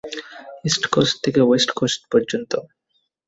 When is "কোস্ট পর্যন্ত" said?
1.71-2.51